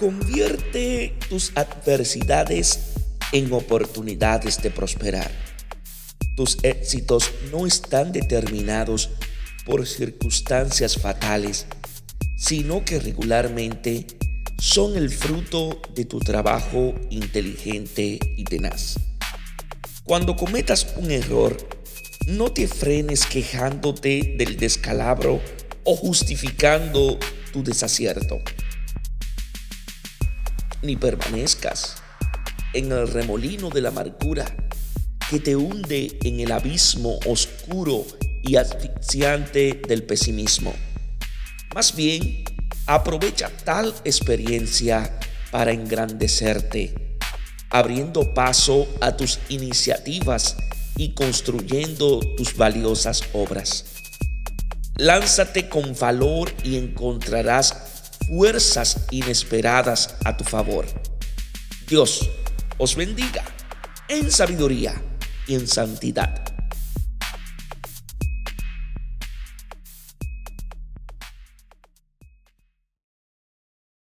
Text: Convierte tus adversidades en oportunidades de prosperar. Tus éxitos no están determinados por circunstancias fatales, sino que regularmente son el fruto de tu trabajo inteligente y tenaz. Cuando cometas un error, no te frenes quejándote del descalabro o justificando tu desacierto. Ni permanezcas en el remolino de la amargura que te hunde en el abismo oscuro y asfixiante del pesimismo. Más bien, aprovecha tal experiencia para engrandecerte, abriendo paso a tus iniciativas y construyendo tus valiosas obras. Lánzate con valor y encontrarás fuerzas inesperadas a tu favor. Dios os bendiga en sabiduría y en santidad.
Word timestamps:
Convierte 0.00 1.12
tus 1.28 1.52
adversidades 1.56 2.94
en 3.32 3.52
oportunidades 3.52 4.62
de 4.62 4.70
prosperar. 4.70 5.30
Tus 6.36 6.56
éxitos 6.62 7.30
no 7.52 7.66
están 7.66 8.10
determinados 8.10 9.10
por 9.66 9.86
circunstancias 9.86 10.96
fatales, 10.96 11.66
sino 12.38 12.82
que 12.82 12.98
regularmente 12.98 14.06
son 14.58 14.96
el 14.96 15.10
fruto 15.10 15.82
de 15.94 16.06
tu 16.06 16.18
trabajo 16.18 16.94
inteligente 17.10 18.18
y 18.38 18.44
tenaz. 18.44 18.94
Cuando 20.04 20.34
cometas 20.34 20.94
un 20.96 21.10
error, 21.10 21.54
no 22.26 22.50
te 22.50 22.66
frenes 22.68 23.26
quejándote 23.26 24.34
del 24.38 24.56
descalabro 24.56 25.42
o 25.84 25.94
justificando 25.94 27.18
tu 27.52 27.62
desacierto. 27.62 28.42
Ni 30.82 30.96
permanezcas 30.96 31.96
en 32.72 32.92
el 32.92 33.08
remolino 33.08 33.68
de 33.70 33.80
la 33.80 33.90
amargura 33.90 34.44
que 35.28 35.38
te 35.38 35.54
hunde 35.54 36.18
en 36.24 36.40
el 36.40 36.50
abismo 36.52 37.18
oscuro 37.26 38.04
y 38.42 38.56
asfixiante 38.56 39.80
del 39.86 40.04
pesimismo. 40.04 40.74
Más 41.74 41.94
bien, 41.94 42.44
aprovecha 42.86 43.50
tal 43.64 43.94
experiencia 44.04 45.18
para 45.50 45.72
engrandecerte, 45.72 47.18
abriendo 47.70 48.34
paso 48.34 48.88
a 49.00 49.16
tus 49.16 49.38
iniciativas 49.50 50.56
y 50.96 51.14
construyendo 51.14 52.20
tus 52.36 52.56
valiosas 52.56 53.22
obras. 53.32 53.84
Lánzate 54.96 55.68
con 55.68 55.94
valor 55.98 56.52
y 56.64 56.76
encontrarás 56.76 57.89
fuerzas 58.30 59.06
inesperadas 59.10 60.14
a 60.24 60.36
tu 60.36 60.44
favor. 60.44 60.86
Dios 61.88 62.30
os 62.78 62.94
bendiga 62.94 63.44
en 64.08 64.30
sabiduría 64.30 64.94
y 65.48 65.56
en 65.56 65.66
santidad. 65.66 66.59